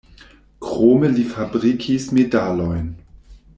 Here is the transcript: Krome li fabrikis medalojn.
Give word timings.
Krome 0.67 1.11
li 1.17 1.27
fabrikis 1.35 2.09
medalojn. 2.21 2.89